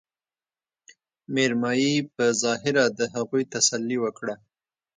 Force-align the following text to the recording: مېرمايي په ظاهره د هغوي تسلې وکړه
مېرمايي 1.33 1.95
په 2.15 2.25
ظاهره 2.41 2.85
د 2.97 2.99
هغوي 3.13 3.43
تسلې 3.53 3.97
وکړه 4.03 4.35